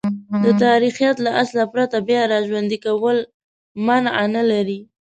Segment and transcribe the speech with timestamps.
[0.43, 3.17] د تاریخیت له اصله پرته بیاراژوندی کول
[3.85, 4.79] مانع نه لري.